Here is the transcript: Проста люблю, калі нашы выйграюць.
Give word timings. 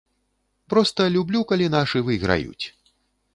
Проста 0.73 1.01
люблю, 1.15 1.41
калі 1.51 1.67
нашы 1.77 2.03
выйграюць. 2.09 2.65